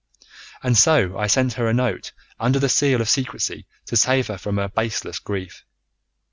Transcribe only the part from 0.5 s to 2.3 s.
And so I sent her a note